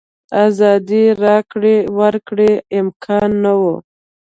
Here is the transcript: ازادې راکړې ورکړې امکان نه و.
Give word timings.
ازادې 0.45 1.03
راکړې 1.23 1.77
ورکړې 1.99 2.51
امکان 2.79 3.29
نه 3.43 3.53
و. 3.61 3.63